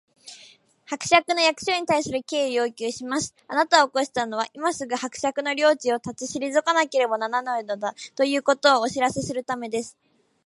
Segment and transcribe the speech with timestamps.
[0.89, 3.35] 「伯爵の役所に対する敬意を要求します！
[3.47, 9.95] あなたを起こしたのは、今すぐ伯爵の領地を立ち退かなければならないのだ、ということをお知らせするためです」